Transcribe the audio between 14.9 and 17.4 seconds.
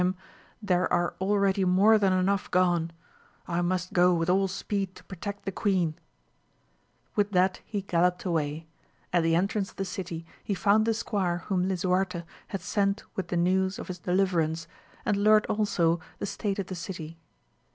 and learnt also the state of the city.